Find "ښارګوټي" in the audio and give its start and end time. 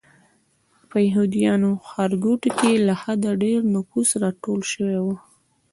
1.87-2.51